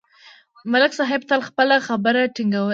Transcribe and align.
ملک 0.71 0.91
صاحب 0.99 1.21
تل 1.29 1.39
خپله 1.49 1.75
خبره 1.87 2.21
ټینګه 2.35 2.59
نیولې 2.59 2.63
وي 2.63 2.69